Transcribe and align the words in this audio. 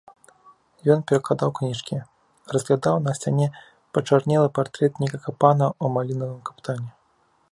Ён 0.93 1.01
перакладаў 1.09 1.49
кніжкі, 1.59 1.97
разглядаў 2.55 2.95
на 3.07 3.11
сцяне 3.19 3.47
пачарнелы 3.97 4.49
партрэт 4.57 4.93
нейкага 5.05 5.29
пана 5.43 5.67
ў 5.83 5.97
малінавым 5.99 6.41
каптане. 6.51 6.89